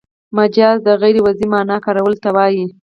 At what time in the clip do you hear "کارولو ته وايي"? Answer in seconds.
1.85-2.65